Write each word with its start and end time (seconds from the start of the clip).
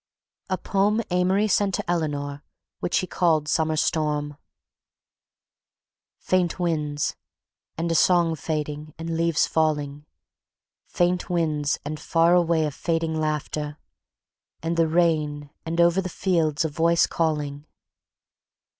A 0.49 0.57
POEM 0.57 1.01
AMORY 1.11 1.47
SENT 1.47 1.75
TO 1.75 1.83
ELEANOR 1.87 2.29
AND 2.31 2.41
WHICH 2.79 2.97
HE 3.01 3.05
CALLED 3.05 3.47
"SUMMER 3.47 3.75
STORM" 3.75 4.35
"Faint 6.17 6.59
winds, 6.59 7.15
and 7.77 7.91
a 7.91 7.93
song 7.93 8.35
fading 8.35 8.95
and 8.97 9.15
leaves 9.15 9.45
falling, 9.45 10.07
Faint 10.87 11.29
winds, 11.29 11.79
and 11.85 11.99
far 11.99 12.33
away 12.33 12.65
a 12.65 12.71
fading 12.71 13.19
laughter... 13.19 13.77
And 14.63 14.75
the 14.75 14.87
rain 14.87 15.51
and 15.67 15.79
over 15.79 16.01
the 16.01 16.09
fields 16.09 16.65
a 16.65 16.69
voice 16.69 17.05
calling... 17.05 17.67